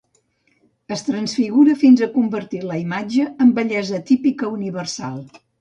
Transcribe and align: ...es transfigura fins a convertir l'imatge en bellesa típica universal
...es 0.95 1.03
transfigura 1.09 1.75
fins 1.83 2.01
a 2.01 2.09
convertir 2.15 2.63
l'imatge 2.71 3.29
en 3.47 3.55
bellesa 3.61 4.03
típica 4.11 4.55
universal 4.57 5.17